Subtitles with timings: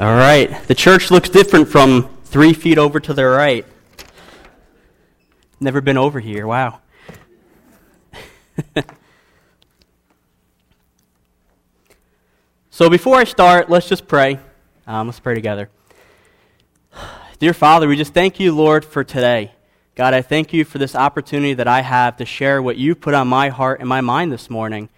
[0.00, 0.62] All right.
[0.68, 3.66] The church looks different from three feet over to the right.
[5.58, 6.46] Never been over here.
[6.46, 6.78] Wow.
[12.70, 14.38] so before I start, let's just pray.
[14.86, 15.68] Um, let's pray together.
[17.40, 19.50] Dear Father, we just thank you, Lord, for today.
[19.96, 23.14] God, I thank you for this opportunity that I have to share what you've put
[23.14, 24.90] on my heart and my mind this morning.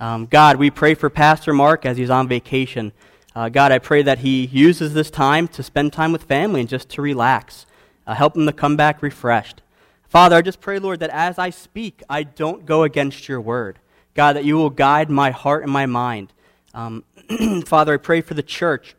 [0.00, 2.92] Um, God, we pray for Pastor Mark as he's on vacation.
[3.36, 6.68] Uh, God, I pray that he uses this time to spend time with family and
[6.70, 7.66] just to relax.
[8.06, 9.60] Uh, help him to come back refreshed.
[10.08, 13.78] Father, I just pray, Lord, that as I speak, I don't go against your word.
[14.14, 16.32] God, that you will guide my heart and my mind.
[16.72, 17.04] Um,
[17.66, 18.96] Father, I pray for the church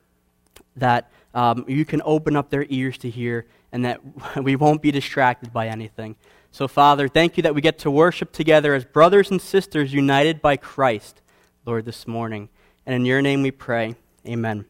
[0.76, 4.02] that um, you can open up their ears to hear and that
[4.44, 6.16] we won't be distracted by anything.
[6.52, 10.44] So, Father, thank you that we get to worship together as brothers and sisters united
[10.44, 11.22] by Christ,
[11.66, 12.50] Lord, this morning.
[12.86, 13.96] And in your name we pray.
[14.28, 14.66] Amen.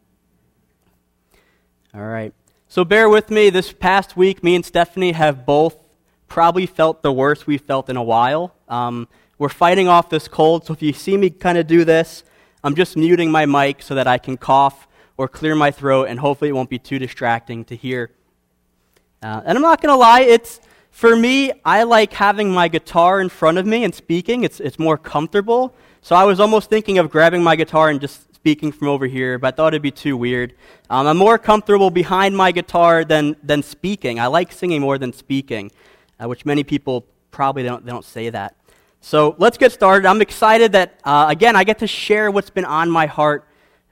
[1.94, 2.32] All right.
[2.68, 3.50] So bear with me.
[3.50, 5.76] This past week, me and Stephanie have both
[6.27, 8.54] probably felt the worst we've felt in a while.
[8.68, 9.08] Um,
[9.40, 12.24] we're fighting off this cold, so if you see me kind of do this,
[12.64, 16.20] I'm just muting my mic so that I can cough or clear my throat, and
[16.20, 18.12] hopefully it won't be too distracting to hear.
[19.24, 20.60] Uh, and I'm not going to lie, it's
[20.92, 24.44] for me, I like having my guitar in front of me and speaking.
[24.44, 25.74] It's, it's more comfortable.
[26.02, 29.37] So I was almost thinking of grabbing my guitar and just speaking from over here,
[29.37, 30.53] but I thought it'd be too weird.
[30.90, 34.21] Um, I'm more comfortable behind my guitar than, than speaking.
[34.21, 35.70] I like singing more than speaking,
[36.17, 38.55] uh, which many people probably don't, they don't say that.
[39.01, 40.07] So let's get started.
[40.07, 43.45] I'm excited that, uh, again, I get to share what's been on my heart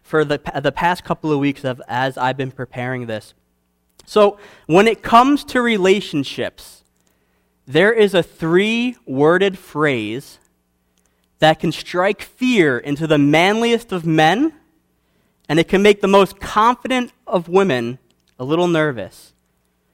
[0.03, 3.33] for the, the past couple of weeks of, as I've been preparing this.
[4.05, 6.85] So when it comes to relationships,
[7.67, 10.39] there is a three worded phrase
[11.39, 14.53] that can strike fear into the manliest of men,
[15.49, 17.99] and it can make the most confident of women
[18.39, 19.33] a little nervous.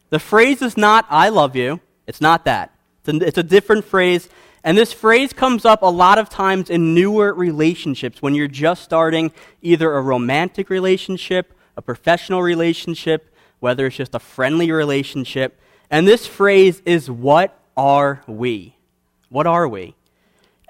[0.10, 1.80] The phrase is not, I love you.
[2.06, 2.74] It's not that.
[3.04, 4.30] It's a, it's a different phrase.
[4.64, 8.84] And this phrase comes up a lot of times in newer relationships when you're just
[8.84, 9.32] starting
[9.62, 15.60] either a romantic relationship, a professional relationship, whether it's just a friendly relationship.
[15.90, 18.76] And this phrase is, What are we?
[19.30, 19.96] What are we?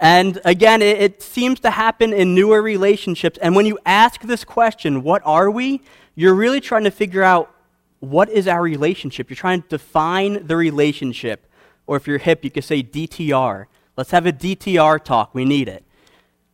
[0.02, 3.38] And again, it, it, seems to happen in newer relationships.
[3.40, 5.82] And when you ask this question, what are we?
[6.16, 7.54] You're really trying to figure out
[8.00, 9.30] what is our relationship.
[9.30, 11.46] You're trying to define the relationship.
[11.86, 13.68] Or if you're hip, you could say DTR.
[13.96, 15.36] Let's have a DTR talk.
[15.36, 15.84] We need it.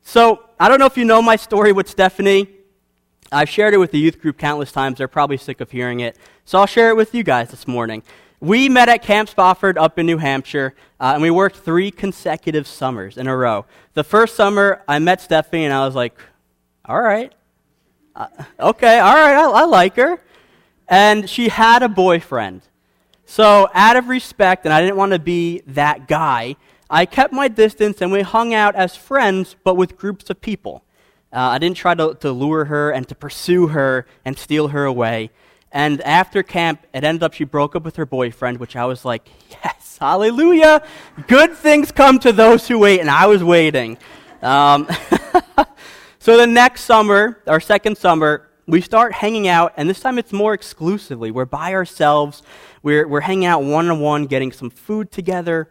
[0.02, 2.50] So, I don't know if you know my story with Stephanie.
[3.32, 4.98] I've shared it with the youth group countless times.
[4.98, 6.18] They're probably sick of hearing it.
[6.46, 8.04] So I'll share it with you guys this morning.
[8.40, 12.68] We met at Camp Spofford up in New Hampshire, uh, and we worked three consecutive
[12.68, 13.66] summers in a row.
[13.96, 16.20] The first summer, I met Stephanie, and I was like,
[16.86, 17.34] all right.
[18.16, 18.28] Uh,
[18.60, 20.22] okay, all right, I, I like her.
[20.88, 22.62] And she had a boyfriend.
[23.26, 26.58] So, out of respect, and I didn't want to be that guy,
[26.90, 30.84] I kept my distance and we hung out as friends, but with groups of people.
[31.34, 34.86] Uh, I didn't try to, to lure her and to pursue her and steal her
[34.86, 35.32] away.
[35.72, 39.04] And after camp, it ended up she broke up with her boyfriend, which I was
[39.04, 40.84] like, yes, hallelujah.
[41.28, 43.98] Good things come to those who wait, and I was waiting.
[44.42, 44.88] Um,
[46.20, 50.34] so the next summer, our second summer, we start hanging out, and this time it's
[50.34, 51.32] more exclusively.
[51.32, 52.44] We're by ourselves.
[52.84, 55.70] We're, we're hanging out one on one, getting some food together,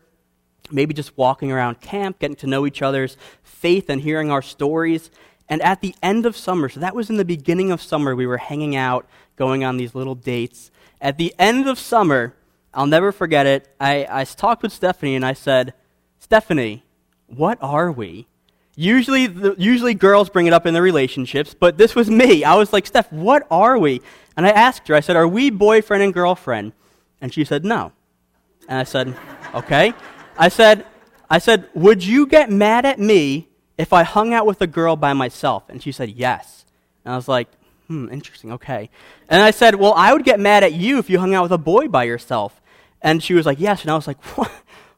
[0.70, 5.10] maybe just walking around camp, getting to know each other's faith and hearing our stories.
[5.48, 8.26] And at the end of summer, so that was in the beginning of summer, we
[8.26, 10.70] were hanging out, going on these little dates.
[11.00, 12.34] At the end of summer,
[12.74, 15.72] I'll never forget it, I, I talked with Stephanie and I said,
[16.18, 16.84] Stephanie,
[17.26, 18.26] what are we?
[18.74, 22.44] Usually, the, usually girls bring it up in their relationships, but this was me.
[22.44, 24.02] I was like, Steph, what are we?
[24.36, 26.72] And I asked her, I said, Are we boyfriend and girlfriend?
[27.22, 27.92] And she said, No.
[28.68, 29.16] And I said,
[29.54, 29.94] Okay.
[30.36, 30.84] I said,
[31.30, 34.96] I said, Would you get mad at me if I hung out with a girl
[34.96, 35.64] by myself?
[35.68, 36.64] And she said, Yes.
[37.04, 37.48] And I was like,
[37.88, 38.90] Hmm, interesting, okay.
[39.28, 41.52] And I said, Well, I would get mad at you if you hung out with
[41.52, 42.60] a boy by yourself.
[43.02, 43.82] And she was like, Yes.
[43.82, 44.50] And I was like, What,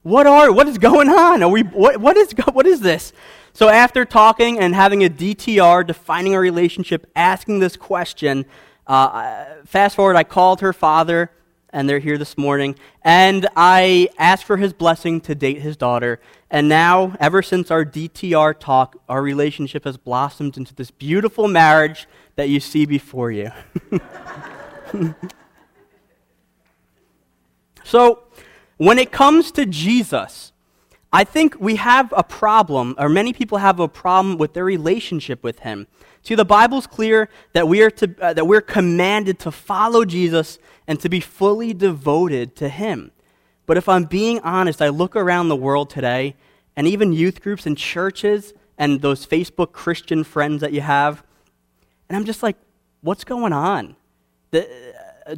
[0.03, 1.43] what are, what is going on?
[1.43, 3.13] Are we, what, what, is, what is this?
[3.53, 8.47] So after talking and having a DTR, defining a relationship, asking this question,
[8.87, 11.31] uh, fast forward, I called her father
[11.73, 12.75] and they're here this morning.
[13.03, 16.21] And I asked for his blessing to date his daughter.
[16.51, 22.07] And now, ever since our DTR talk, our relationship has blossomed into this beautiful marriage
[22.37, 23.51] that you see before you.
[27.85, 28.25] so,
[28.79, 30.53] when it comes to Jesus,
[31.13, 35.43] I think we have a problem, or many people have a problem with their relationship
[35.43, 35.87] with Him.
[36.29, 40.59] See, the Bible's clear that we are to, uh, that we're commanded to follow Jesus
[40.87, 43.13] and to be fully devoted to Him.
[43.65, 46.37] But if I'm being honest, I look around the world today,
[46.77, 51.25] and even youth groups and churches and those Facebook Christian friends that you have,
[52.11, 52.59] and I'm just like,
[53.01, 53.97] what's going on?
[54.51, 54.69] The,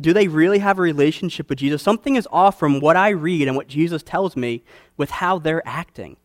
[0.01, 1.83] do they really have a relationship with Jesus?
[1.83, 4.65] Something is off from what I read and what Jesus tells me
[4.97, 6.17] with how they're acting.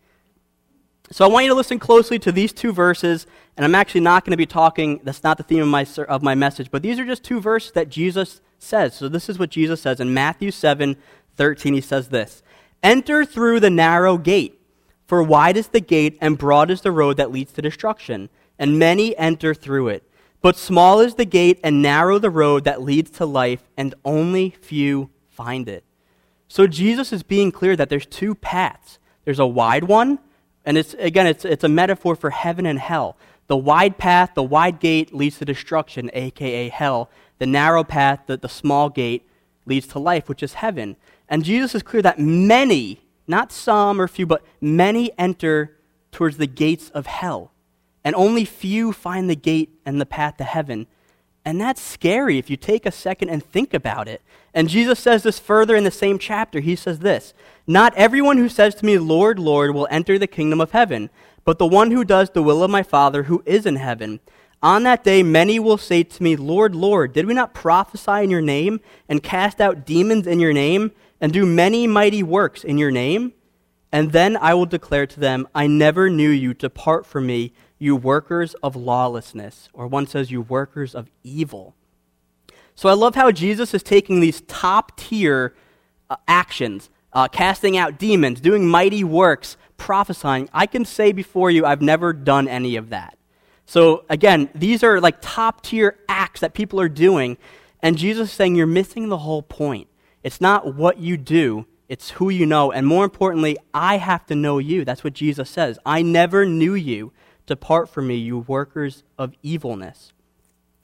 [1.12, 4.26] So I want you to listen closely to these two verses, and I'm actually not
[4.26, 7.00] going to be talking, that's not the theme of my, of my message, but these
[7.00, 8.96] are just two verses that Jesus says.
[8.96, 10.98] So this is what Jesus says in Matthew 7
[11.36, 11.74] 13.
[11.74, 12.42] He says this
[12.82, 14.60] Enter through the narrow gate,
[15.06, 18.80] for wide is the gate and broad is the road that leads to destruction, and
[18.80, 20.04] many enter through it.
[20.42, 24.52] But small is the gate and narrow the road that leads to life, and only
[24.62, 25.84] few find it.
[26.48, 29.00] So Jesus is being clear that there's two paths.
[29.24, 30.20] There's a wide one,
[30.66, 33.18] and it's again it's it's a metaphor for heaven and hell.
[33.48, 37.10] The wide path, the wide gate leads to destruction, aka hell.
[37.38, 39.28] The narrow path, the, the small gate,
[39.66, 40.96] leads to life, which is heaven.
[41.30, 45.78] And Jesus is clear that many, not some or few, but many enter
[46.12, 47.52] towards the gates of hell
[48.06, 50.88] and only few find the gate and the path to heaven.
[51.46, 54.24] And that's scary if you take a second and think about it.
[54.54, 56.60] And Jesus says this further in the same chapter.
[56.60, 57.36] He says this
[57.68, 61.12] Not everyone who says to me, Lord, Lord, will enter the kingdom of heaven,
[61.44, 64.20] but the one who does the will of my Father who is in heaven.
[64.64, 68.32] On that day, many will say to me, Lord, Lord, did we not prophesy in
[68.32, 72.80] your name, and cast out demons in your name, and do many mighty works in
[72.80, 73.34] your name?
[73.92, 76.56] And then I will declare to them, I never knew you.
[76.56, 81.76] Depart from me you workers of lawlessness, or one says, you workers of evil.
[82.76, 85.56] So I love how Jesus is taking these top tier
[86.10, 90.50] uh, actions, uh, casting out demons, doing mighty works, prophesying.
[90.54, 93.18] I can say before you, I've never done any of that.
[93.66, 97.38] So again, these are like top tier acts that people are doing,
[97.82, 99.88] and Jesus is saying you're missing the whole point.
[100.24, 102.72] It's not what you do, it's who you know.
[102.72, 104.86] And more importantly, I have to know you.
[104.86, 105.80] That's what Jesus says.
[105.86, 107.12] I never knew you.
[107.46, 110.12] Depart from me, you workers of evilness.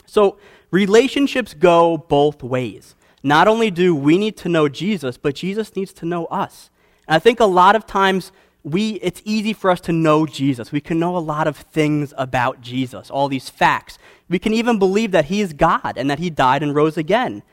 [0.05, 0.37] So,
[0.71, 2.95] relationships go both ways.
[3.23, 6.69] Not only do we need to know Jesus, but Jesus needs to know us.
[7.07, 8.31] And I think a lot of times
[8.63, 10.71] we, it's easy for us to know Jesus.
[10.71, 13.97] We can know a lot of things about Jesus, all these facts.
[14.29, 17.43] We can even believe that he is God and that he died and rose again.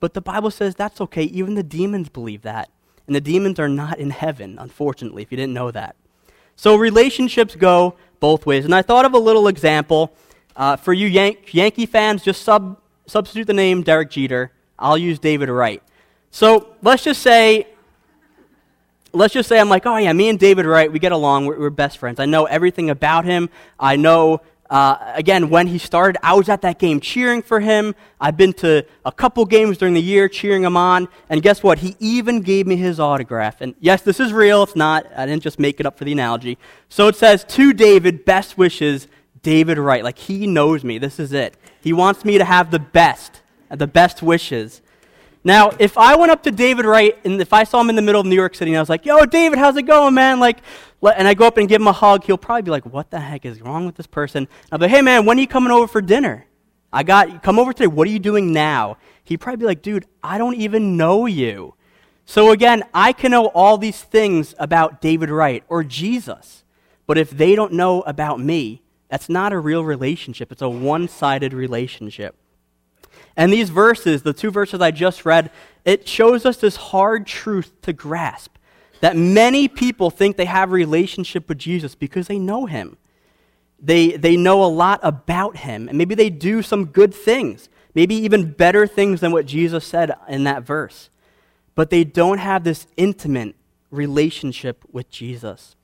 [0.00, 1.24] But the Bible says that's okay.
[1.24, 2.70] Even the demons believe that.
[3.06, 5.94] And the demons are not in heaven, unfortunately, if you didn't know that.
[6.56, 8.64] So relationships go both ways.
[8.64, 10.12] And I thought of a little example.
[10.56, 14.52] Uh, for you Yan- Yankee fans, just sub- substitute the name Derek Jeter.
[14.78, 15.82] I'll use David Wright.
[16.30, 17.66] So let's just say,
[19.12, 21.46] let's just say I'm like, oh yeah, me and David Wright, we get along.
[21.46, 22.20] We're, we're best friends.
[22.20, 23.50] I know everything about him.
[23.78, 27.94] I know uh, again, when he started, I was at that game cheering for him.
[28.20, 31.08] I've been to a couple games during the year cheering him on.
[31.28, 31.78] And guess what?
[31.78, 33.60] He even gave me his autograph.
[33.60, 34.62] And yes, this is real.
[34.64, 36.58] It's not, I didn't just make it up for the analogy.
[36.88, 39.06] So it says, To David, best wishes,
[39.42, 40.02] David Wright.
[40.02, 40.98] Like he knows me.
[40.98, 41.56] This is it.
[41.80, 44.82] He wants me to have the best, the best wishes.
[45.46, 48.02] Now, if I went up to David Wright and if I saw him in the
[48.02, 50.40] middle of New York City and I was like, yo, David, how's it going, man?
[50.40, 50.58] Like,
[51.02, 53.20] and I go up and give him a hug, he'll probably be like, what the
[53.20, 54.48] heck is wrong with this person?
[54.72, 56.46] I'll be like, hey, man, when are you coming over for dinner?
[56.92, 57.86] I got, come over today.
[57.86, 58.96] What are you doing now?
[59.24, 61.74] He'd probably be like, dude, I don't even know you.
[62.24, 66.64] So again, I can know all these things about David Wright or Jesus,
[67.06, 70.50] but if they don't know about me, that's not a real relationship.
[70.50, 72.36] It's a one sided relationship.
[73.36, 75.50] And these verses, the two verses I just read,
[75.84, 78.55] it shows us this hard truth to grasp
[79.00, 82.96] that many people think they have a relationship with Jesus because they know him.
[83.78, 88.14] They, they know a lot about him, and maybe they do some good things, maybe
[88.14, 91.10] even better things than what Jesus said in that verse.
[91.74, 93.54] But they don't have this intimate
[93.90, 95.76] relationship with Jesus.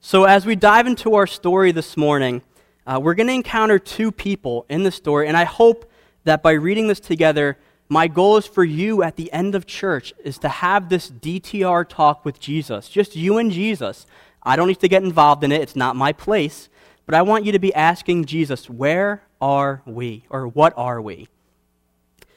[0.00, 2.42] So, as we dive into our story this morning,
[2.86, 5.90] uh, we're going to encounter two people in the story, and I hope
[6.22, 10.12] that by reading this together, my goal is for you at the end of church
[10.22, 14.06] is to have this DTR talk with Jesus, just you and Jesus.
[14.42, 16.68] I don't need to get involved in it, it's not my place,
[17.06, 20.24] but I want you to be asking Jesus, where are we?
[20.28, 21.28] Or what are we?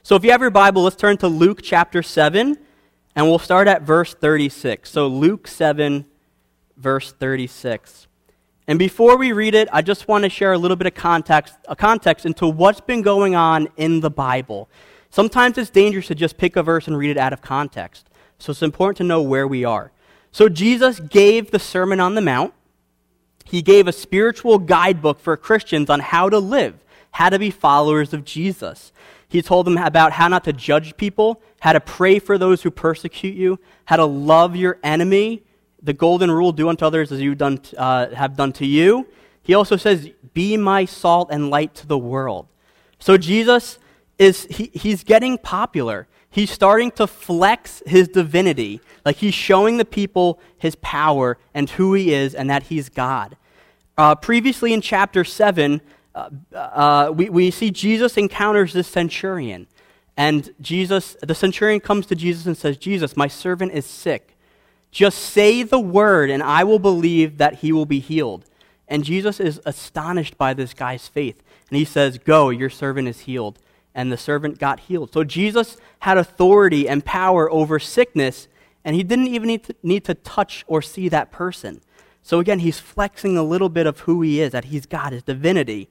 [0.04, 2.58] So if you have your Bible, let's turn to Luke chapter 7,
[3.16, 4.90] and we'll start at verse 36.
[4.90, 6.06] So Luke 7,
[6.78, 8.08] verse 36.
[8.68, 11.56] And before we read it, I just want to share a little bit of context,
[11.68, 14.70] a context into what's been going on in the Bible.
[15.12, 18.10] Sometimes it's dangerous to just pick a verse and read it out of context.
[18.40, 19.92] So it's important to know where we are.
[20.32, 22.54] So Jesus gave the Sermon on the Mount.
[23.44, 28.14] He gave a spiritual guidebook for Christians on how to live, how to be followers
[28.14, 28.94] of Jesus.
[29.28, 32.72] He told them about how not to judge people, how to pray for those who
[32.72, 35.44] persecute you, how to love your enemy,
[35.82, 39.08] the golden rule do unto others as you done, uh, have done to you.
[39.44, 42.48] He also says, Be my salt and light to the world.
[43.00, 43.80] So Jesus
[44.22, 46.08] is, he, he's getting popular.
[46.30, 48.80] He's starting to flex his divinity.
[49.04, 53.36] Like he's showing the people his power and who he is and that he's God.
[53.98, 55.82] Uh, previously in chapter 7,
[56.14, 59.66] uh, uh, we, we see Jesus encounters this centurion.
[60.16, 64.38] And Jesus, the centurion comes to Jesus and says, Jesus, my servant is sick.
[64.92, 68.46] Just say the word, and I will believe that he will be healed.
[68.88, 71.42] And Jesus is astonished by this guy's faith.
[71.70, 73.58] And he says, Go, your servant is healed.
[73.94, 75.12] And the servant got healed.
[75.14, 78.48] So Jesus had authority and power over sickness,
[78.86, 81.82] and he didn't even need to, need to touch or see that person.
[82.24, 85.24] So again, he's flexing a little bit of who he is, that he's God, his
[85.24, 85.90] divinity.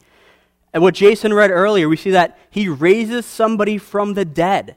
[0.73, 4.76] And what Jason read earlier, we see that he raises somebody from the dead.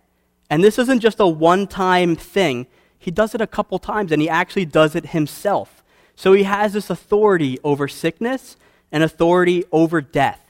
[0.49, 4.21] And this isn't just a one time thing, he does it a couple times, and
[4.21, 5.83] he actually does it himself.
[6.15, 8.55] So he has this authority over sickness
[8.91, 10.42] and authority over death.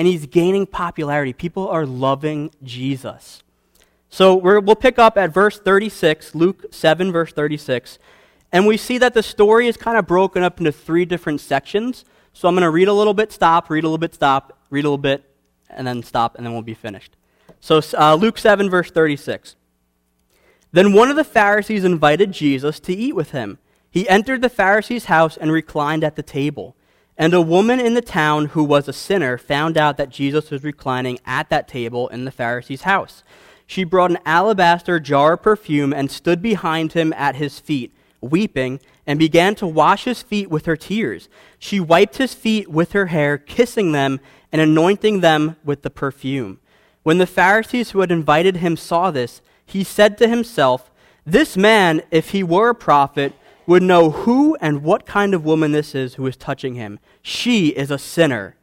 [0.00, 1.34] And he's gaining popularity.
[1.34, 3.42] People are loving Jesus.
[4.08, 7.98] So we will pick up at verse 36, Luke 7, verse 36.
[8.50, 12.06] And we see that the story is kind of broken up into three different sections.
[12.32, 14.86] So I'm going to read a little bit, stop, read a little bit, stop, read
[14.86, 15.22] a little bit,
[15.68, 17.14] and then stop, and then we'll be finished.
[17.60, 19.54] So uh, Luke 7, verse 36.
[20.72, 23.58] Then one of the Pharisees invited Jesus to eat with him.
[23.90, 26.74] He entered the Pharisee's house and reclined at the table.
[27.20, 30.64] And a woman in the town who was a sinner found out that Jesus was
[30.64, 33.22] reclining at that table in the Pharisee's house.
[33.66, 38.80] She brought an alabaster jar of perfume and stood behind him at his feet, weeping,
[39.06, 41.28] and began to wash his feet with her tears.
[41.58, 44.18] She wiped his feet with her hair, kissing them
[44.50, 46.58] and anointing them with the perfume.
[47.02, 50.90] When the Pharisees who had invited him saw this, he said to himself,
[51.26, 53.34] This man, if he were a prophet,
[53.66, 56.98] would know who and what kind of woman this is who is touching him.
[57.22, 58.56] She is a sinner.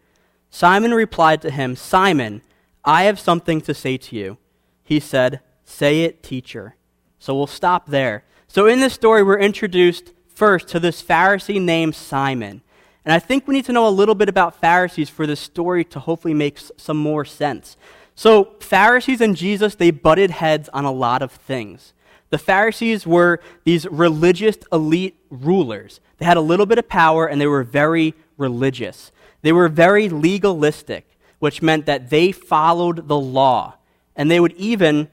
[0.50, 2.42] Simon replied to him, Simon,
[2.84, 4.38] I have something to say to you.
[4.84, 6.75] He said, Say it, teacher.
[7.20, 8.24] So we'll stop there.
[8.48, 12.62] So in this story, we're introduced first to this Pharisee named Simon.
[13.04, 15.84] And I think we need to know a little bit about Pharisees for this story
[15.86, 17.75] to hopefully make some more sense.
[18.16, 21.94] So, Pharisees and Jesus, they butted heads on a lot of things.
[22.29, 26.00] The Pharisees were these religious elite rulers.
[26.17, 29.12] They had a little bit of power and they were very religious.
[29.41, 33.75] They were very legalistic, which meant that they followed the law.
[34.15, 35.10] And they would even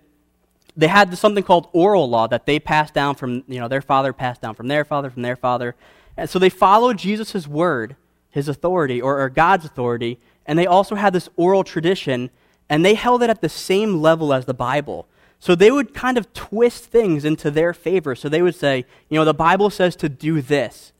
[0.76, 4.12] they had something called oral law that they passed down from, you know, their father
[4.12, 5.76] passed down from their father, from their father.
[6.16, 7.94] And so they followed Jesus' word,
[8.30, 12.30] his authority, or, or God's authority, and they also had this oral tradition
[12.68, 15.06] and they held it at the same level as the Bible.
[15.45, 18.15] So they would kind of twist things into their favor.
[18.15, 20.95] So they would say, you know, the Bible says to do this,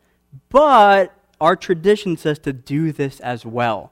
[0.51, 3.91] but our tradition says to do this as well.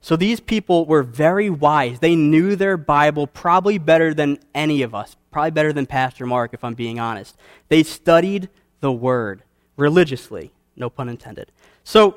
[0.00, 1.98] So these people were very wise.
[1.98, 6.54] They knew their Bible probably better than any of us, probably better than Pastor Mark,
[6.54, 7.36] if I'm being honest.
[7.68, 8.48] They studied
[8.80, 9.42] the Word
[9.76, 11.52] religiously, no pun intended.
[11.84, 12.16] So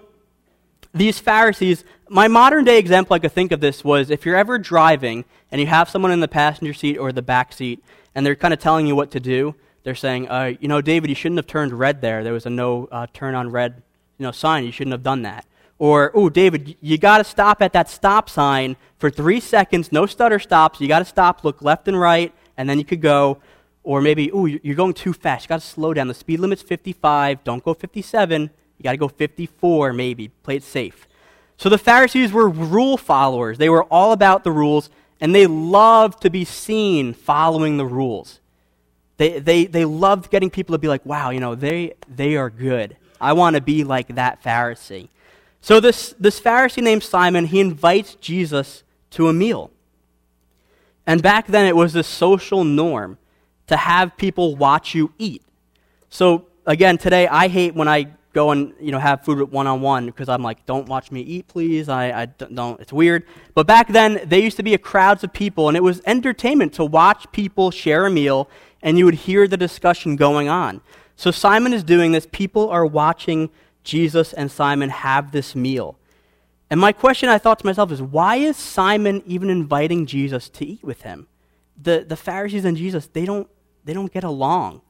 [0.93, 4.57] these Pharisees, my modern day example I could think of this was if you're ever
[4.59, 7.83] driving and you have someone in the passenger seat or the back seat
[8.13, 11.09] and they're kind of telling you what to do, they're saying, uh, you know, David,
[11.09, 12.23] you shouldn't have turned red there.
[12.23, 13.81] There was a no uh, turn on red
[14.17, 14.63] you know, sign.
[14.63, 15.45] You shouldn't have done that.
[15.79, 20.05] Or, oh, David, you got to stop at that stop sign for three seconds, no
[20.05, 20.79] stutter stops.
[20.79, 23.39] You got to stop, look left and right, and then you could go.
[23.83, 25.45] Or maybe, oh, you're going too fast.
[25.45, 26.07] You got to slow down.
[26.07, 27.43] The speed limit's 55.
[27.43, 28.49] Don't go 57.
[28.77, 30.27] You got to go 54, maybe.
[30.27, 31.07] Play it safe.
[31.57, 33.57] So the Pharisees were rule followers.
[33.57, 34.89] They were all about the rules,
[35.21, 38.39] and they loved to be seen following the rules.
[39.17, 42.49] They, they, they loved getting people to be like, wow, you know, they, they are
[42.49, 42.97] good.
[43.21, 45.09] I want to be like that Pharisee.
[45.61, 49.71] So this, this Pharisee named Simon, he invites Jesus to a meal.
[51.07, 53.17] And back then it was a social norm
[53.67, 55.41] to have people watch you eat.
[56.09, 59.81] So again, today I hate when I go and you know have food one on
[59.81, 61.87] one because I'm like, don't watch me eat, please.
[61.87, 62.79] I, I don't.
[62.81, 63.25] It's weird.
[63.53, 66.73] But back then, there used to be a crowds of people, and it was entertainment
[66.73, 68.49] to watch people share a meal,
[68.81, 70.81] and you would hear the discussion going on.
[71.15, 72.27] So Simon is doing this.
[72.31, 73.49] People are watching
[73.83, 75.97] Jesus and Simon have this meal.
[76.69, 80.65] And my question I thought to myself is, why is Simon even inviting Jesus to
[80.65, 81.27] eat with him?
[81.81, 83.47] The, the Pharisees and Jesus, they don't,
[83.83, 84.81] they don't get along.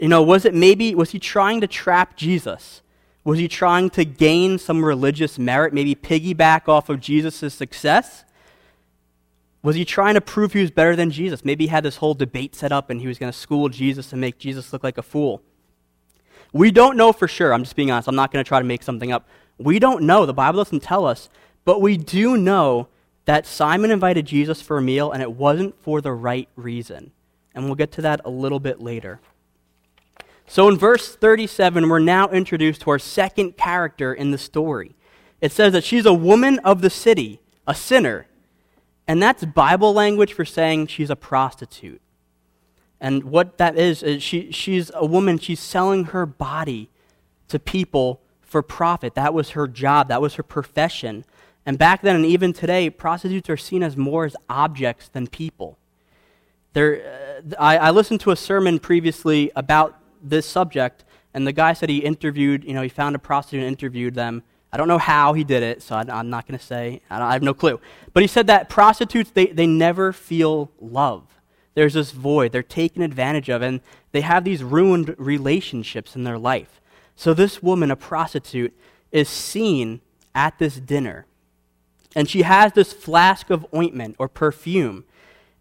[0.00, 2.82] You know, was it maybe, was he trying to trap Jesus?
[3.24, 8.24] Was he trying to gain some religious merit, maybe piggyback off of Jesus' success?
[9.62, 11.44] Was he trying to prove he was better than Jesus?
[11.44, 14.12] Maybe he had this whole debate set up and he was going to school Jesus
[14.12, 15.42] and make Jesus look like a fool.
[16.52, 17.52] We don't know for sure.
[17.52, 18.08] I'm just being honest.
[18.08, 19.28] I'm not going to try to make something up.
[19.58, 20.24] We don't know.
[20.24, 21.28] The Bible doesn't tell us.
[21.64, 22.88] But we do know
[23.26, 27.12] that Simon invited Jesus for a meal and it wasn't for the right reason.
[27.54, 29.20] And we'll get to that a little bit later.
[30.50, 34.96] So in verse 37, we're now introduced to our second character in the story.
[35.42, 38.26] It says that she's a woman of the city, a sinner.
[39.06, 42.00] And that's Bible language for saying she's a prostitute.
[42.98, 46.88] And what that is, is she, she's a woman, she's selling her body
[47.48, 49.14] to people for profit.
[49.14, 51.26] That was her job, that was her profession.
[51.66, 55.76] And back then and even today, prostitutes are seen as more as objects than people.
[56.72, 61.72] There, uh, I, I listened to a sermon previously about this subject, and the guy
[61.72, 64.42] said he interviewed, you know, he found a prostitute and interviewed them.
[64.72, 67.00] I don't know how he did it, so I, am not going to say.
[67.10, 67.80] I, I have no clue.
[68.12, 71.38] But he said that prostitutes, they, they never feel love
[71.78, 72.50] there's this void.
[72.50, 76.80] They're taken advantage of, and they have these ruined relationships in their life.
[77.14, 78.76] So, this woman, a prostitute,
[79.12, 80.00] is seen
[80.34, 81.26] at this dinner.
[82.16, 85.04] And she has this flask of ointment or perfume.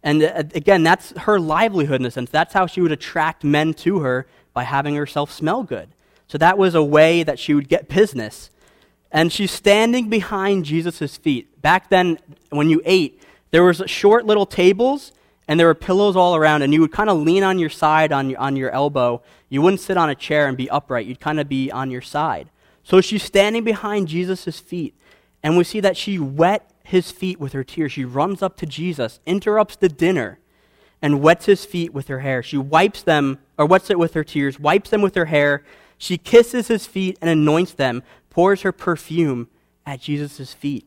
[0.01, 2.31] And uh, again, that's her livelihood in a sense.
[2.31, 4.25] That's how she would attract men to her
[4.57, 5.87] by having herself smell good.
[6.27, 8.49] So, that was a way that she would get business.
[9.11, 11.61] And she's standing behind Jesus' feet.
[11.61, 12.17] Back then,
[12.49, 13.21] when you ate,
[13.51, 15.11] there was short little tables
[15.47, 18.11] and there were pillows all around, and you would kind of lean on your side
[18.11, 19.21] on your, on your elbow.
[19.47, 21.05] You wouldn't sit on a chair and be upright.
[21.05, 22.49] You'd kind of be on your side.
[22.83, 24.95] So she's standing behind Jesus' feet,
[25.43, 27.91] and we see that she wet his feet with her tears.
[27.91, 30.39] She runs up to Jesus, interrupts the dinner,
[30.99, 32.41] and wets his feet with her hair.
[32.41, 35.63] She wipes them, or wets it with her tears, wipes them with her hair.
[35.97, 39.49] She kisses his feet and anoints them, pours her perfume
[39.85, 40.85] at Jesus' feet.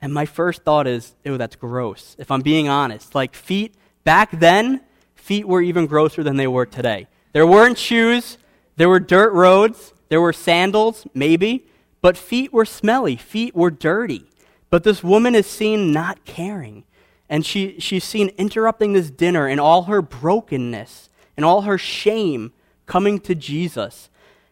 [0.00, 3.14] And my first thought is, oh, that's gross, if I'm being honest.
[3.14, 4.80] Like, feet, back then,
[5.14, 7.06] feet were even grosser than they were today.
[7.32, 8.36] There weren't shoes,
[8.76, 11.66] there were dirt roads, there were sandals, maybe,
[12.02, 14.26] but feet were smelly, feet were dirty.
[14.68, 16.84] But this woman is seen not caring.
[17.28, 22.52] And she, she's seen interrupting this dinner in all her brokenness and all her shame
[22.86, 24.10] coming to Jesus.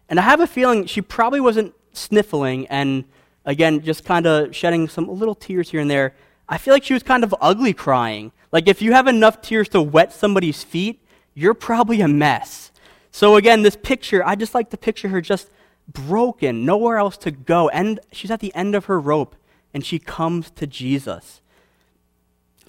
[0.08, 3.04] And I have a feeling she probably wasn't sniffling and
[3.44, 6.14] again, just kind of shedding some little tears here and there.
[6.48, 8.32] I feel like she was kind of ugly crying.
[8.50, 11.02] Like, if you have enough tears to wet somebody's feet,
[11.34, 12.70] you're probably a mess.
[13.10, 15.50] So, again, this picture, I just like to picture her just
[15.88, 17.68] broken, nowhere else to go.
[17.70, 19.36] And she's at the end of her rope,
[19.72, 21.40] and she comes to Jesus.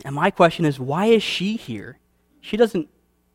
[0.05, 1.99] And my question is, why is she here?
[2.41, 2.89] She doesn't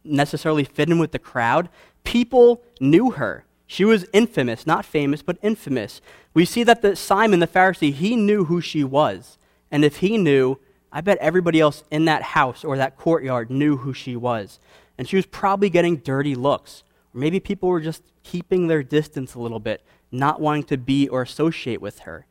[0.09, 1.69] necessarily fit in with the crowd.
[2.05, 3.45] People knew her.
[3.67, 6.01] She was infamous, not famous, but infamous.
[6.33, 9.37] We see that the Simon the Pharisee, he knew who she was.
[9.71, 10.59] And if he knew,
[10.91, 14.59] I bet everybody else in that house or that courtyard knew who she was.
[14.97, 16.83] And she was probably getting dirty looks.
[17.15, 21.09] Or maybe people were just keeping their distance a little bit, not wanting to be
[21.09, 22.27] or associate with her.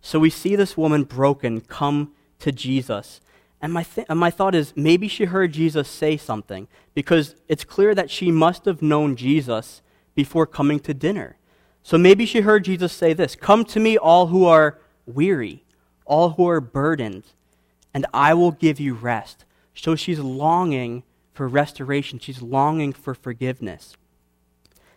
[0.00, 3.20] So we see this woman broken come to Jesus.
[3.62, 7.94] And my, th- my thought is maybe she heard Jesus say something because it's clear
[7.94, 9.82] that she must have known Jesus
[10.16, 11.36] before coming to dinner.
[11.84, 15.64] So maybe she heard Jesus say this Come to me, all who are weary,
[16.04, 17.24] all who are burdened,
[17.94, 19.44] and I will give you rest.
[19.74, 23.96] So she's longing for restoration, she's longing for forgiveness.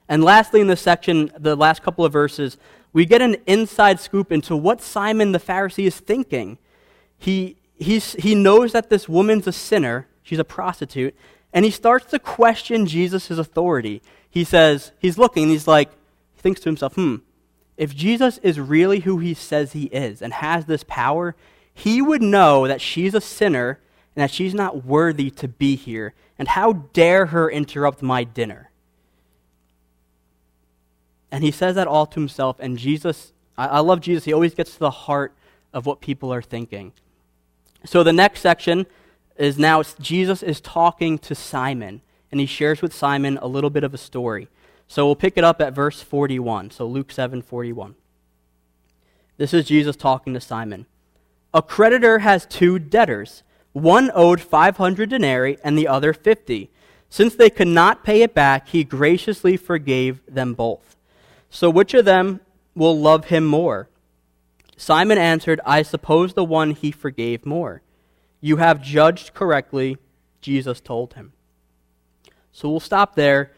[0.10, 2.58] And lastly, in this section, the last couple of verses,
[2.93, 6.58] we get an inside scoop into what Simon the Pharisee is thinking.
[7.17, 11.15] He, he's, he knows that this woman's a sinner, she's a prostitute,
[11.53, 14.01] and he starts to question Jesus' authority
[14.35, 15.89] he says, he's looking, he's like,
[16.33, 17.15] he thinks to himself, hmm,
[17.77, 21.38] if Jesus is really who he says he is and has this power,
[21.73, 23.79] he would know that she's a sinner
[24.13, 26.13] and that she's not worthy to be here.
[26.38, 28.71] And how dare her interrupt my dinner?
[31.31, 32.57] And he says that all to himself.
[32.59, 34.25] And Jesus, I, I love Jesus.
[34.25, 35.33] He always gets to the heart
[35.71, 36.91] of what people are thinking.
[37.86, 38.86] So the next section
[39.38, 43.84] is now Jesus is talking to Simon and he shares with Simon a little bit
[43.84, 44.48] of a story.
[44.88, 46.71] So we'll pick it up at verse 41.
[46.71, 47.95] So Luke 7 41.
[49.38, 50.86] This is Jesus talking to Simon.
[51.54, 53.43] A creditor has two debtors.
[53.74, 56.69] One owed 500 denarii and the other 50.
[57.10, 60.95] Since they could not pay it back, he graciously forgave them both.
[61.50, 62.41] So which of them
[62.74, 63.89] will love him more?
[64.77, 67.81] Simon answered, I suppose the one he forgave more.
[68.41, 69.97] You have judged correctly,
[70.41, 71.33] Jesus told him.
[72.51, 73.51] So we'll stop there.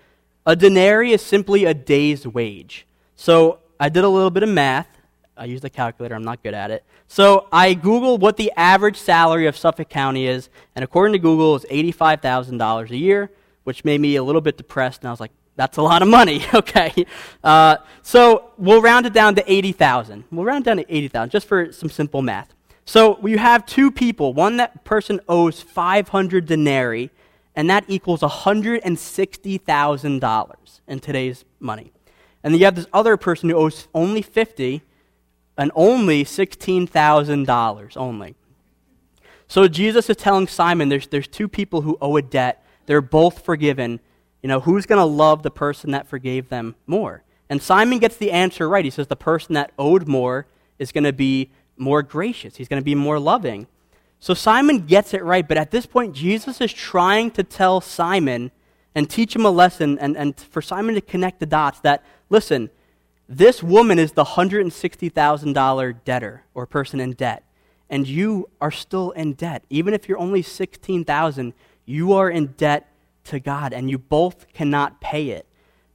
[0.46, 2.88] A denarii is simply a day's wage.
[3.16, 4.88] So I did a little bit of math.
[5.36, 6.84] I used a calculator, I'm not good at it.
[7.08, 11.56] So I Googled what the average salary of Suffolk County is, and according to Google,
[11.56, 13.32] it's $85,000 a year,
[13.64, 16.08] which made me a little bit depressed, and I was like, that's a lot of
[16.08, 17.06] money, okay?
[17.44, 20.24] Uh, so we'll round it down to 80,000.
[20.32, 22.54] We'll round down to 80,000 just for some simple math.
[22.86, 24.34] So you have two people.
[24.34, 27.10] One that person owes 500 denarii,
[27.54, 31.92] and that equals $160,000 in today's money.
[32.44, 34.84] And then you have this other person who owes only 50
[35.58, 38.36] and only $16,000 only.
[39.48, 42.64] So Jesus is telling Simon there's, there's two people who owe a debt.
[42.86, 44.00] They're both forgiven.
[44.48, 47.22] You know, who's going to love the person that forgave them more?
[47.50, 48.86] And Simon gets the answer right.
[48.86, 50.48] He says the person that owed more
[50.80, 52.56] is going to be more gracious.
[52.56, 53.68] He's going to be more loving.
[54.22, 58.52] So Simon gets it right, but at this point, Jesus is trying to tell Simon
[58.96, 62.70] and teach him a lesson and, and for Simon to connect the dots that, listen,
[63.28, 67.44] this woman is the $160,000 debtor or person in debt,
[67.90, 69.66] and you are still in debt.
[69.70, 71.54] Even if you're only 16,000,
[71.86, 72.90] you are in debt
[73.28, 75.46] to God, and you both cannot pay it.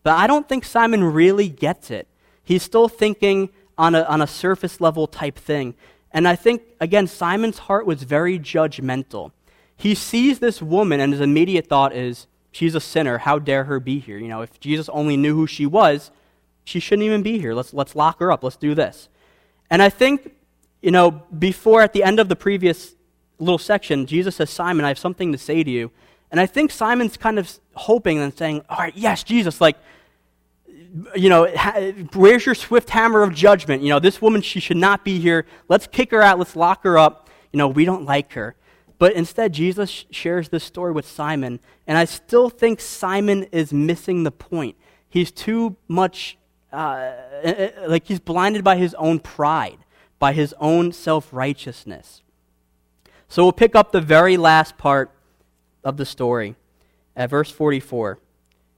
[0.02, 2.08] But I don't think Simon really gets it.
[2.42, 5.74] He's still thinking on a, on a surface level type thing.
[6.12, 9.32] And I think, again, Simon's heart was very judgmental.
[9.76, 13.18] He sees this woman, and his immediate thought is, she's a sinner.
[13.18, 14.18] How dare her be here?
[14.18, 16.10] You know, if Jesus only knew who she was,
[16.64, 17.54] she shouldn't even be here.
[17.54, 18.44] Let's, let's lock her up.
[18.44, 19.08] Let's do this.
[19.70, 20.32] And I think,
[20.82, 22.94] you know, before at the end of the previous
[23.38, 25.90] little section, Jesus says, Simon, I have something to say to you.
[26.32, 29.76] And I think Simon's kind of hoping and saying, All right, yes, Jesus, like,
[31.14, 31.46] you know,
[32.14, 33.82] where's your swift hammer of judgment?
[33.82, 35.46] You know, this woman, she should not be here.
[35.68, 36.38] Let's kick her out.
[36.38, 37.28] Let's lock her up.
[37.52, 38.56] You know, we don't like her.
[38.98, 41.60] But instead, Jesus shares this story with Simon.
[41.86, 44.76] And I still think Simon is missing the point.
[45.08, 46.38] He's too much,
[46.72, 47.12] uh,
[47.86, 49.78] like, he's blinded by his own pride,
[50.18, 52.22] by his own self righteousness.
[53.28, 55.10] So we'll pick up the very last part
[55.84, 56.56] of the story
[57.16, 58.18] at verse 44.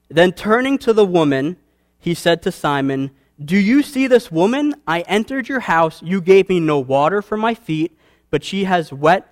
[0.08, 1.56] Then turning to the woman,
[1.98, 3.10] he said to Simon,
[3.42, 4.74] Do you see this woman?
[4.86, 6.02] I entered your house.
[6.02, 7.96] You gave me no water for my feet,
[8.30, 9.26] but she has wet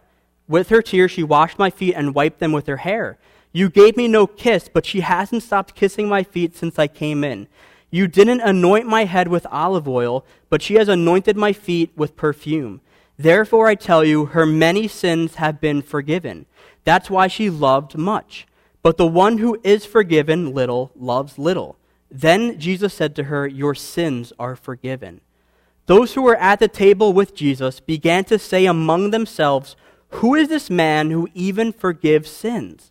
[0.48, 1.10] with her tears.
[1.10, 3.18] She washed my feet and wiped them with her hair.
[3.52, 7.22] You gave me no kiss, but she hasn't stopped kissing my feet since I came
[7.22, 7.48] in.
[7.90, 12.16] You didn't anoint my head with olive oil, but she has anointed my feet with
[12.16, 12.80] perfume.
[13.18, 16.46] Therefore, I tell you, her many sins have been forgiven.
[16.84, 18.46] That's why she loved much.
[18.82, 21.76] But the one who is forgiven little loves little.
[22.10, 25.20] Then Jesus said to her, Your sins are forgiven.
[25.86, 29.76] Those who were at the table with Jesus began to say among themselves,
[30.10, 32.90] Who is this man who even forgives sins?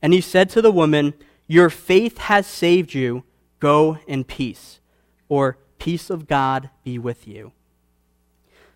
[0.00, 1.14] And he said to the woman,
[1.46, 3.24] Your faith has saved you.
[3.60, 4.80] Go in peace.
[5.28, 7.50] Or, Peace of God be with you.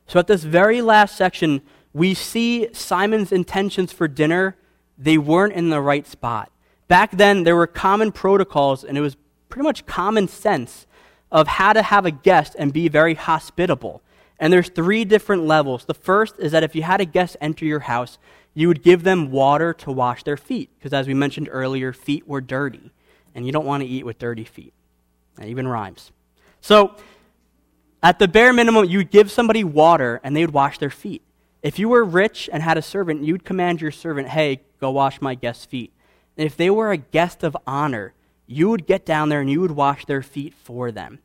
[0.09, 1.63] So, at this very last section,
[1.97, 4.55] we see Simon's intentions for dinner.
[4.99, 6.53] They weren't in the right spot.
[6.89, 9.17] Back then, there were common protocols, and it was
[9.49, 10.87] pretty much common sense
[11.33, 14.03] of how to have a guest and be very hospitable.
[14.39, 15.87] And there's three different levels.
[15.87, 18.19] The first is that if you had a guest enter your house,
[18.53, 22.29] you would give them water to wash their feet, because as we mentioned earlier, feet
[22.29, 22.91] were dirty,
[23.35, 24.75] and you don't want to eat with dirty feet.
[25.37, 26.13] That even rhymes.
[26.61, 26.95] So,
[28.03, 31.23] at the bare minimum, you would give somebody water and they would wash their feet.
[31.67, 35.21] If you were rich and had a servant, you'd command your servant, hey, go wash
[35.21, 35.93] my guest's feet.
[36.37, 38.15] And if they were a guest of honor,
[38.47, 41.19] you would get down there and you would wash their feet for them.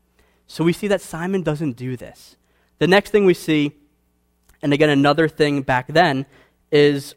[0.47, 2.37] So we see that Simon doesn't do this.
[2.79, 3.73] The next thing we see,
[4.63, 6.25] and again, another thing back then,
[6.71, 7.13] is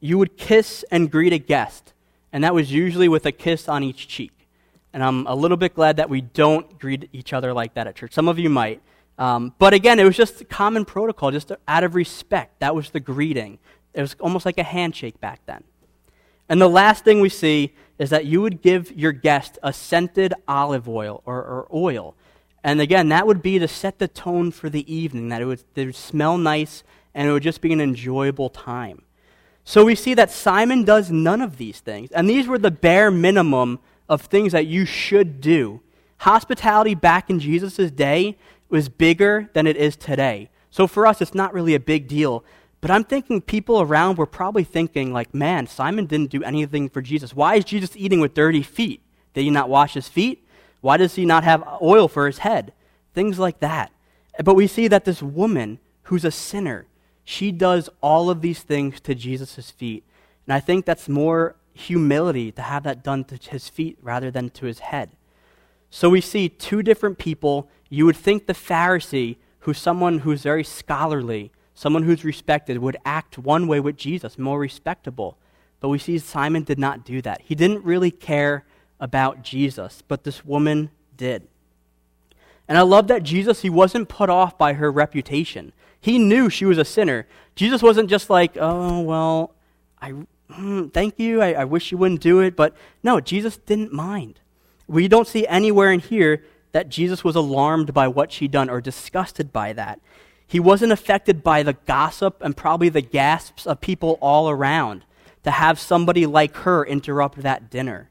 [0.00, 1.92] you would kiss and greet a guest,
[2.32, 4.48] and that was usually with a kiss on each cheek.
[4.92, 7.94] And I'm a little bit glad that we don't greet each other like that at
[7.94, 8.12] church.
[8.14, 8.82] Some of you might.
[9.18, 12.60] Um, but again, it was just common protocol, just out of respect.
[12.60, 13.58] That was the greeting.
[13.92, 15.62] It was almost like a handshake back then.
[16.48, 20.34] And the last thing we see is that you would give your guest a scented
[20.48, 22.16] olive oil or, or oil.
[22.62, 25.62] And again, that would be to set the tone for the evening, that it would,
[25.74, 26.82] it would smell nice
[27.14, 29.02] and it would just be an enjoyable time.
[29.64, 32.10] So we see that Simon does none of these things.
[32.10, 35.80] And these were the bare minimum of things that you should do.
[36.18, 38.36] Hospitality back in Jesus' day
[38.74, 40.50] was bigger than it is today.
[40.68, 42.44] So for us, it's not really a big deal.
[42.80, 47.00] But I'm thinking people around were probably thinking, like, man, Simon didn't do anything for
[47.00, 47.36] Jesus.
[47.36, 49.00] Why is Jesus eating with dirty feet?
[49.32, 50.44] Did he not wash his feet?
[50.80, 52.72] Why does he not have oil for his head?
[53.14, 53.92] Things like that.
[54.42, 56.86] But we see that this woman, who's a sinner,
[57.22, 60.02] she does all of these things to Jesus' feet.
[60.48, 64.50] And I think that's more humility to have that done to his feet rather than
[64.50, 65.12] to his head.
[65.94, 67.68] So we see two different people.
[67.88, 73.38] You would think the Pharisee, who's someone who's very scholarly, someone who's respected, would act
[73.38, 75.38] one way with Jesus, more respectable.
[75.78, 77.42] But we see Simon did not do that.
[77.42, 78.64] He didn't really care
[78.98, 81.46] about Jesus, but this woman did.
[82.66, 85.72] And I love that Jesus, he wasn't put off by her reputation.
[86.00, 87.28] He knew she was a sinner.
[87.54, 89.54] Jesus wasn't just like, oh, well,
[90.02, 90.12] I,
[90.50, 91.40] mm, thank you.
[91.40, 92.56] I, I wish you wouldn't do it.
[92.56, 94.40] But no, Jesus didn't mind.
[94.86, 98.80] We don't see anywhere in here that Jesus was alarmed by what she'd done or
[98.80, 100.00] disgusted by that.
[100.46, 105.04] He wasn't affected by the gossip and probably the gasps of people all around
[105.44, 108.10] to have somebody like her interrupt that dinner.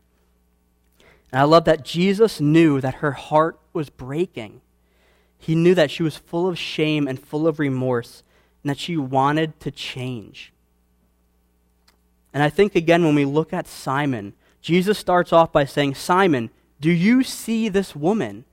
[1.32, 4.62] And I love that Jesus knew that her heart was breaking.
[5.38, 8.24] He knew that she was full of shame and full of remorse
[8.64, 10.54] and that she wanted to change.
[12.34, 16.50] And I think, again, when we look at Simon, Jesus starts off by saying, Simon,
[16.84, 18.43] do you see this woman?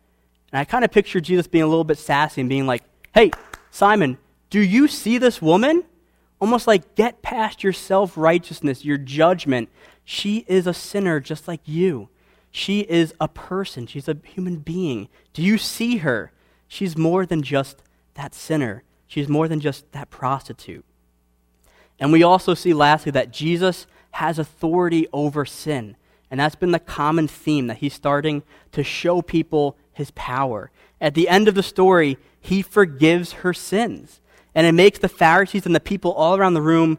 [0.52, 3.32] And I kind of picture Jesus being a little bit sassy and being like, Hey,
[3.72, 4.18] Simon,
[4.50, 5.82] do you see this woman?
[6.40, 9.68] Almost like, get past your self righteousness, your judgment.
[10.04, 12.08] She is a sinner just like you.
[12.52, 15.08] She is a person, she's a human being.
[15.32, 16.30] Do you see her?
[16.68, 17.82] She's more than just
[18.14, 20.84] that sinner, she's more than just that prostitute.
[21.98, 25.96] And we also see, lastly, that Jesus has authority over sin.
[26.30, 30.70] And that's been the common theme that he's starting to show people his power.
[31.00, 34.20] At the end of the story, he forgives her sins.
[34.54, 36.98] And it makes the Pharisees and the people all around the room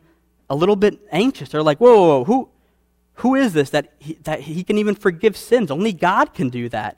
[0.50, 1.50] a little bit anxious.
[1.50, 2.50] They're like, whoa, whoa, whoa who,
[3.16, 5.72] who is this that he, that he can even forgive sins?
[5.72, 6.98] Only God can do that.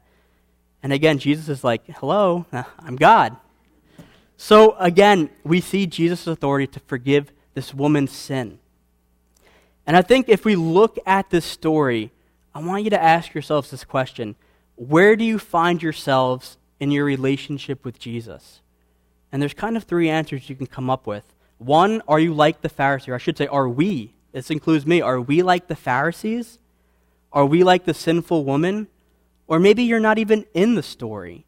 [0.81, 2.45] And again, Jesus is like, hello,
[2.79, 3.37] I'm God.
[4.37, 8.59] So again, we see Jesus' authority to forgive this woman's sin.
[9.85, 12.11] And I think if we look at this story,
[12.55, 14.35] I want you to ask yourselves this question
[14.75, 18.61] Where do you find yourselves in your relationship with Jesus?
[19.31, 21.33] And there's kind of three answers you can come up with.
[21.57, 23.09] One, are you like the Pharisee?
[23.09, 24.13] Or I should say, are we?
[24.31, 25.01] This includes me.
[25.01, 26.59] Are we like the Pharisees?
[27.31, 28.87] Are we like the sinful woman?
[29.47, 31.45] Or maybe you're not even in the story.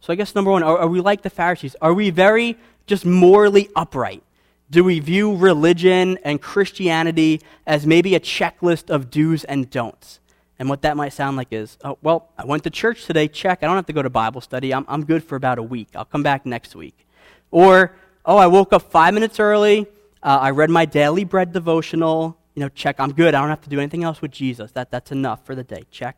[0.00, 1.74] So I guess number one, are, are we like the Pharisees?
[1.82, 4.22] Are we very just morally upright?
[4.70, 10.20] Do we view religion and Christianity as maybe a checklist of do's and don'ts?
[10.64, 13.62] And what that might sound like is, oh, well, I went to church today, check.
[13.62, 14.72] I don't have to go to Bible study.
[14.72, 15.88] I'm, I'm good for about a week.
[15.94, 17.06] I'll come back next week.
[17.50, 19.86] Or, oh, I woke up five minutes early.
[20.22, 22.38] Uh, I read my daily bread devotional.
[22.54, 22.98] You know, check.
[22.98, 23.34] I'm good.
[23.34, 24.72] I don't have to do anything else with Jesus.
[24.72, 25.84] That, that's enough for the day.
[25.90, 26.16] Check.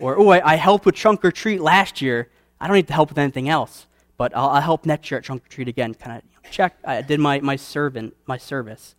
[0.00, 2.28] Or, oh, I, I helped with trunk or treat last year.
[2.60, 3.86] I don't need to help with anything else.
[4.16, 5.94] But I'll, I'll help next year at trunk or treat again.
[5.94, 6.76] Kind of check.
[6.84, 8.96] I did my, my servant, my service.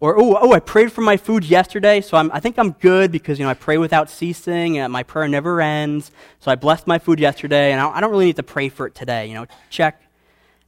[0.00, 3.10] Or, oh, oh, I prayed for my food yesterday, so I'm, I think I'm good
[3.10, 6.12] because, you know, I pray without ceasing and my prayer never ends.
[6.38, 8.94] So I blessed my food yesterday and I, don't really need to pray for it
[8.94, 10.00] today, you know, check.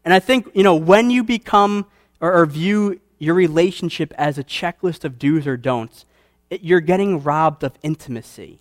[0.04, 1.86] And I think, you know, when you become
[2.20, 6.06] or, or view your relationship as a checklist of do's or don'ts,
[6.48, 8.58] it, you're getting robbed of intimacy.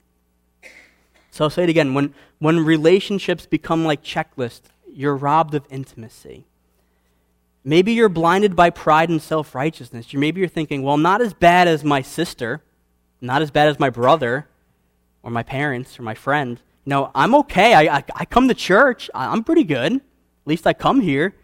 [1.32, 1.96] So I'll say it again.
[1.96, 6.46] When, when relationships become like checklists, you're robbed of intimacy.
[7.64, 10.14] Maybe you're blinded by pride and self righteousness.
[10.14, 12.62] Maybe you're thinking, well, not as bad as my sister,
[13.22, 14.48] not as bad as my brother,
[15.24, 16.60] or my parents, or my friend.
[16.86, 17.74] No, I'm okay.
[17.74, 19.10] I, I, I come to church.
[19.14, 19.94] I'm pretty good.
[19.94, 20.02] At
[20.46, 21.36] least I come here.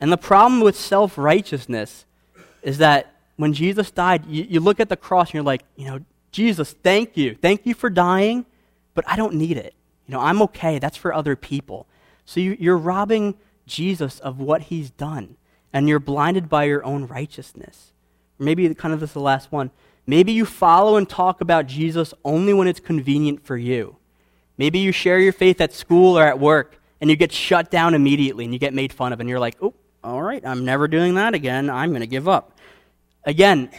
[0.00, 2.04] And the problem with self righteousness
[2.62, 5.86] is that when Jesus died, you, you, look at the cross and you're like, you
[5.86, 6.00] know,
[6.32, 7.34] Jesus, thank you.
[7.34, 8.44] Thank you for dying,
[8.94, 9.74] but I don't need it.
[10.06, 10.78] You know, I'm okay.
[10.78, 11.86] That's for other people.
[12.24, 15.36] So you, you're robbing Jesus of what he's done,
[15.72, 17.92] and you're blinded by your own righteousness.
[18.38, 19.70] Maybe kind of this is the last one.
[20.06, 23.96] Maybe you follow and talk about Jesus only when it's convenient for you.
[24.56, 27.94] Maybe you share your faith at school or at work, and you get shut down
[27.94, 29.74] immediately and you get made fun of, and you're like, oh,
[30.04, 31.68] all right, I'm never doing that again.
[31.68, 32.56] I'm going to give up.
[33.24, 33.70] Again,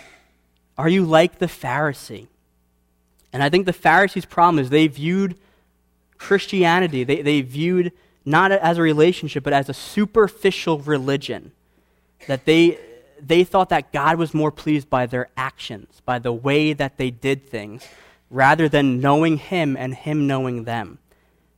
[0.78, 2.28] are you like the Pharisee?
[3.32, 5.38] And I think the Pharisees' problem is they viewed
[6.18, 7.92] Christianity, they, they viewed
[8.28, 11.54] not as a relationship, but as a superficial religion.
[12.28, 12.78] That they,
[13.26, 17.10] they thought that God was more pleased by their actions, by the way that they
[17.10, 17.88] did things,
[18.30, 21.00] rather than knowing Him and Him knowing them.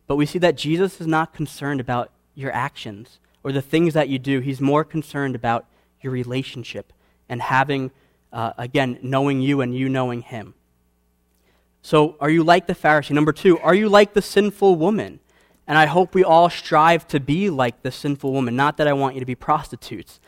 [0.06, 4.08] But we see that Jesus is not concerned about your actions or the things that
[4.08, 4.40] you do.
[4.40, 5.66] He's more concerned about
[6.02, 6.94] your relationship
[7.28, 7.90] and having,
[8.32, 10.54] uh, again, knowing you and you knowing Him.
[11.82, 13.12] So, are you like the Pharisee?
[13.12, 15.20] Number two, are you like the sinful woman?
[15.70, 18.56] And I hope we all strive to be like the sinful woman.
[18.56, 20.20] Not that I want you to be prostitutes.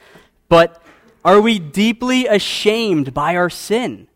[0.47, 0.81] But
[1.25, 4.07] are we deeply ashamed by our sin?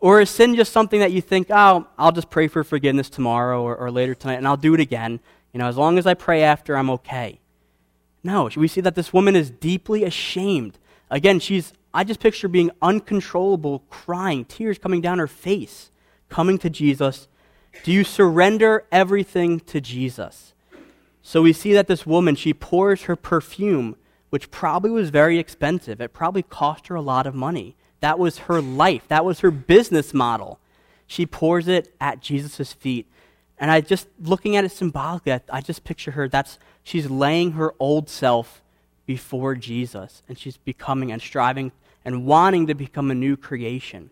[0.00, 3.62] Or is sin just something that you think, oh, I'll just pray for forgiveness tomorrow
[3.62, 5.20] or, or later tonight and I'll do it again?
[5.54, 7.40] You know, as long as I pray after, I'm okay.
[8.22, 10.78] No, we see that this woman is deeply ashamed.
[11.10, 15.90] Again, she's, I just picture being uncontrollable, crying, tears coming down her face,
[16.28, 17.28] coming to Jesus.
[17.82, 20.52] Do you surrender everything to Jesus?
[21.22, 23.96] So we see that this woman, she pours her perfume,
[24.30, 26.00] which probably was very expensive.
[26.00, 27.76] It probably cost her a lot of money.
[28.00, 30.58] That was her life, that was her business model.
[31.06, 33.06] She pours it at Jesus' feet.
[33.58, 37.52] And I just, looking at it symbolically, I, I just picture her, that's, she's laying
[37.52, 38.62] her old self
[39.04, 41.72] before Jesus, and she's becoming and striving
[42.04, 44.10] and wanting to become a new creation.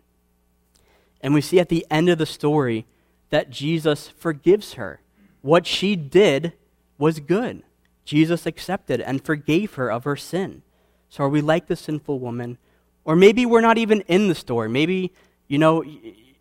[1.21, 2.85] And we see at the end of the story
[3.29, 5.01] that Jesus forgives her.
[5.41, 6.53] What she did
[6.97, 7.63] was good.
[8.05, 10.63] Jesus accepted and forgave her of her sin.
[11.09, 12.57] So are we like the sinful woman?
[13.05, 14.69] Or maybe we're not even in the story.
[14.69, 15.11] Maybe,
[15.47, 15.83] you know,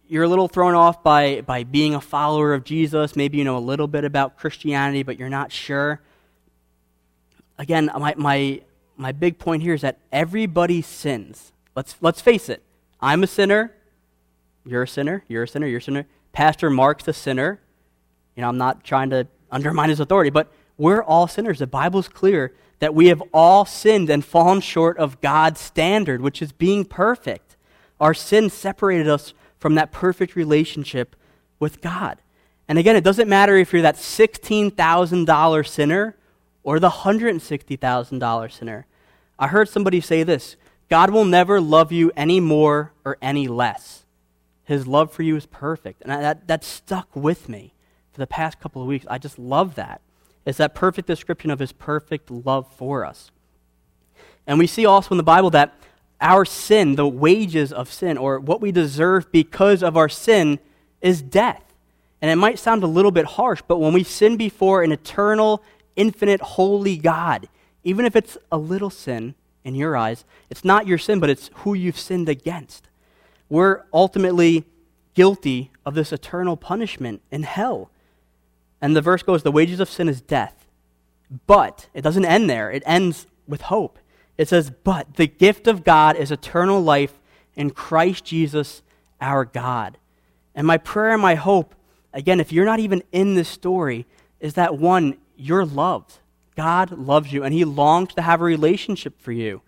[0.09, 3.15] you're a little thrown off by, by being a follower of Jesus.
[3.15, 6.01] Maybe you know a little bit about Christianity, but you're not sure.
[7.59, 8.63] Again, my, my,
[8.97, 11.53] my big point here is that everybody sins.
[11.77, 12.63] Let's, let's face it.
[13.01, 13.75] I'm a sinner.
[14.65, 15.25] You're a sinner.
[15.29, 15.67] You're a sinner.
[15.67, 16.07] You're a sinner.
[16.33, 17.61] Pastor Mark's a sinner.
[18.37, 21.59] You know, I'm not trying to undermine his authority, but we're all sinners.
[21.59, 26.41] The Bible's clear that we have all sinned and fallen short of God's standard, which
[26.41, 27.57] is being perfect.
[28.01, 31.17] Our sin separated us from that perfect relationship
[31.59, 32.19] with God.
[32.69, 36.17] And again, it doesn't matter if you're that $16,000 sinner
[36.63, 38.87] or the $160,000 sinner.
[39.39, 40.57] I heard somebody say this
[40.89, 44.05] God will never love you any more or any less.
[44.69, 46.03] His love for you is perfect.
[46.03, 47.73] And that, that stuck with me
[48.13, 49.07] for the past couple of weeks.
[49.09, 50.03] I just love that.
[50.45, 53.31] It's that perfect description of his perfect love for us.
[54.47, 55.75] And we see also in the Bible that
[56.21, 60.59] our sin, the wages of sin, or what we deserve because of our sin,
[61.01, 61.65] is death.
[62.21, 65.63] And it might sound a little bit harsh, but when we sin before an eternal,
[65.97, 67.49] infinite, holy God,
[67.85, 71.49] even if it's a little sin in your eyes, it's not your sin, but it's
[71.55, 72.89] who you've sinned against.
[73.49, 74.65] We're ultimately
[75.15, 77.91] guilty of this eternal punishment in hell.
[78.81, 80.67] And the verse goes, The wages of sin is death.
[81.47, 83.99] But it doesn't end there, it ends with hope.
[84.37, 87.19] It says, But the gift of God is eternal life
[87.57, 88.83] in Christ Jesus
[89.21, 89.99] our God.
[90.55, 91.75] And my prayer and my hope,
[92.13, 94.07] again, if you're not even in this story,
[94.41, 96.19] is that one, you're loved.
[96.57, 99.63] God loves you, and He longs to have a relationship for you.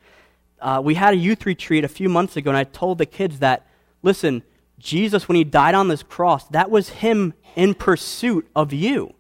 [0.61, 3.39] Uh, we had a youth retreat a few months ago, and I told the kids
[3.39, 3.67] that,
[4.03, 4.43] listen,
[4.79, 9.15] Jesus, when He died on this cross, that was Him in pursuit of you.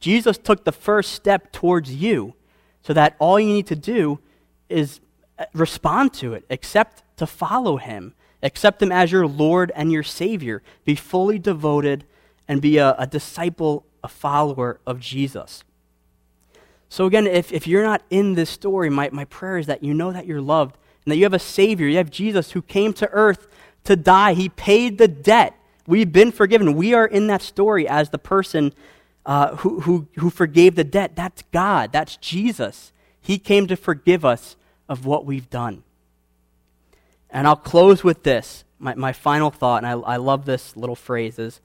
[0.00, 2.34] Jesus took the first step towards you,
[2.82, 4.18] so that all you need to do
[4.68, 5.00] is
[5.38, 10.02] uh, respond to it, accept to follow him, accept him as your Lord and your
[10.02, 12.04] Savior, be fully devoted,
[12.46, 15.64] and be a, a disciple, a follower of Jesus.
[16.88, 19.94] So, again, if, if you're not in this story, my, my prayer is that you
[19.94, 21.88] know that you're loved and that you have a Savior.
[21.88, 23.48] You have Jesus who came to earth
[23.84, 24.34] to die.
[24.34, 25.54] He paid the debt.
[25.86, 26.74] We've been forgiven.
[26.74, 28.72] We are in that story as the person
[29.26, 31.16] uh, who, who, who forgave the debt.
[31.16, 31.92] That's God.
[31.92, 32.92] That's Jesus.
[33.20, 34.56] He came to forgive us
[34.88, 35.82] of what we've done.
[37.30, 38.64] And I'll close with this.
[38.78, 41.60] My, my final thought, and I, I love this little phrase, is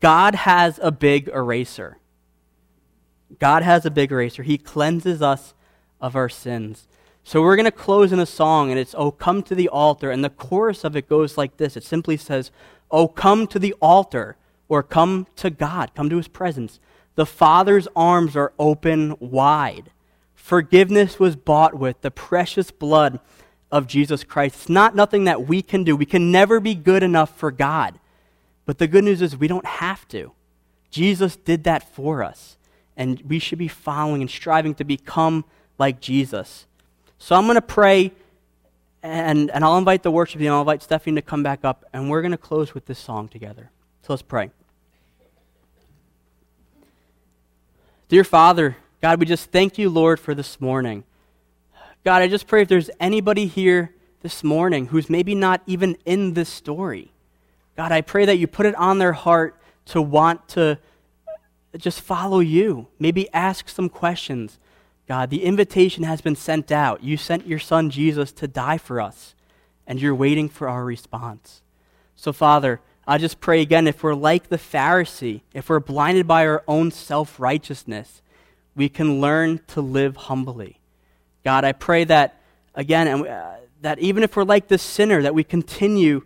[0.00, 1.98] God has a big eraser.
[3.38, 4.42] God has a big eraser.
[4.42, 5.54] He cleanses us
[6.00, 6.86] of our sins.
[7.24, 10.10] So we're going to close in a song, and it's, Oh, come to the altar.
[10.10, 12.50] And the chorus of it goes like this it simply says,
[12.90, 14.36] Oh, come to the altar,
[14.68, 16.80] or come to God, come to his presence.
[17.14, 19.90] The Father's arms are open wide.
[20.34, 23.20] Forgiveness was bought with the precious blood
[23.70, 24.54] of Jesus Christ.
[24.56, 25.94] It's not nothing that we can do.
[25.94, 27.98] We can never be good enough for God.
[28.66, 30.32] But the good news is we don't have to.
[30.90, 32.56] Jesus did that for us.
[32.96, 35.44] And we should be following and striving to become
[35.78, 36.66] like Jesus.
[37.22, 38.10] So I'm going to pray,
[39.00, 40.50] and, and I'll invite the worship team.
[40.50, 43.28] I'll invite Stephanie to come back up, and we're going to close with this song
[43.28, 43.70] together.
[44.02, 44.50] So let's pray.
[48.08, 51.04] Dear Father, God, we just thank you, Lord, for this morning.
[52.02, 56.34] God, I just pray if there's anybody here this morning who's maybe not even in
[56.34, 57.12] this story,
[57.76, 59.56] God, I pray that you put it on their heart
[59.86, 60.76] to want to
[61.76, 64.58] just follow you, maybe ask some questions.
[65.12, 67.04] God, the invitation has been sent out.
[67.04, 69.34] You sent your son Jesus to die for us,
[69.86, 71.60] and you're waiting for our response.
[72.16, 76.46] So, Father, I just pray again if we're like the Pharisee, if we're blinded by
[76.46, 78.22] our own self righteousness,
[78.74, 80.80] we can learn to live humbly.
[81.44, 82.40] God, I pray that,
[82.74, 86.22] again, and, uh, that even if we're like this sinner, that we continue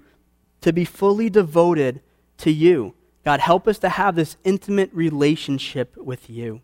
[0.61, 2.03] to be fully devoted
[2.39, 2.95] to you.
[3.25, 6.61] God, help us to have this intimate relationship with you.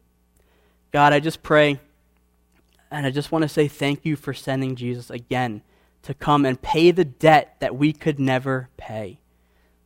[0.93, 1.81] God, I just pray,
[2.93, 5.63] and I just want to say thank you for sending Jesus again
[6.03, 9.21] to come and pay the debt that we could never pay.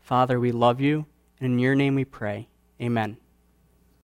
[0.01, 1.07] Father, we love you,
[1.41, 2.49] and in your name we pray.
[2.81, 3.19] Amen.